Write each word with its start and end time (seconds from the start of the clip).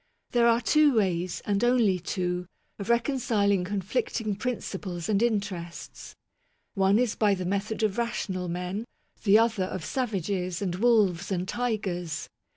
There 0.31 0.47
are 0.47 0.61
two 0.61 0.95
ways, 0.95 1.43
and 1.45 1.63
only 1.63 1.99
two, 1.99 2.47
of 2.79 2.89
reconciling 2.89 3.63
conflicting 3.63 4.35
principles 4.35 5.07
and 5.07 5.21
interests. 5.21 6.15
One 6.73 6.97
is 6.97 7.13
by 7.13 7.35
the 7.35 7.45
method 7.45 7.83
of 7.83 7.99
rational 7.99 8.47
men; 8.47 8.85
the 9.21 9.37
other, 9.37 9.65
of 9.65 9.85
savages 9.85 10.59
and 10.59 10.73
wolves 10.73 11.31
and 11.31 11.47
tigers. 11.47 12.27